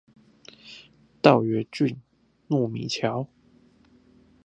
[1.21, 1.97] 道爺圳
[2.49, 3.27] 糯米橋